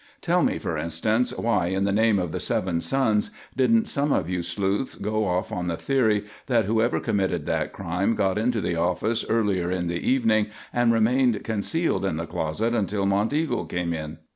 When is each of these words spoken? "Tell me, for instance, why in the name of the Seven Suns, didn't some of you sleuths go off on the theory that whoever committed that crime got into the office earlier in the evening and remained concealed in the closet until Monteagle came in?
"Tell 0.19 0.41
me, 0.41 0.57
for 0.57 0.79
instance, 0.79 1.31
why 1.31 1.67
in 1.67 1.83
the 1.83 1.91
name 1.91 2.17
of 2.17 2.31
the 2.31 2.39
Seven 2.39 2.79
Suns, 2.81 3.29
didn't 3.55 3.87
some 3.87 4.11
of 4.11 4.27
you 4.27 4.41
sleuths 4.41 4.95
go 4.95 5.27
off 5.27 5.51
on 5.51 5.67
the 5.67 5.77
theory 5.77 6.25
that 6.47 6.65
whoever 6.65 6.99
committed 6.99 7.45
that 7.45 7.71
crime 7.71 8.15
got 8.15 8.39
into 8.39 8.61
the 8.61 8.75
office 8.75 9.23
earlier 9.29 9.69
in 9.69 9.85
the 9.89 9.99
evening 9.99 10.47
and 10.73 10.91
remained 10.91 11.43
concealed 11.43 12.03
in 12.03 12.17
the 12.17 12.25
closet 12.25 12.73
until 12.73 13.05
Monteagle 13.05 13.67
came 13.67 13.93
in? 13.93 14.17